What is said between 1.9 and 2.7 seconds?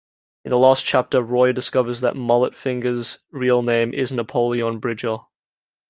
that Mullet